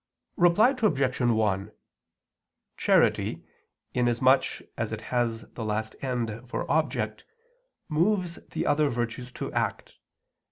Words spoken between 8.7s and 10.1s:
virtues to act.